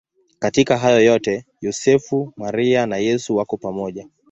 Katika 0.39 0.77
hayo 0.77 1.01
yote 1.01 1.45
Yosefu, 1.61 2.33
Maria 2.35 2.85
na 2.85 2.97
Yesu 2.97 3.35
wako 3.35 3.57
pamoja. 3.57 4.09